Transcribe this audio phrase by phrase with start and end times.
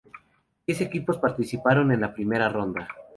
[0.65, 2.87] Diez equipos participaron en la primera ronda.